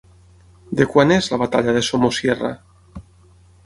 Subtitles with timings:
[0.79, 2.55] De quant és La batalla de Somosierra?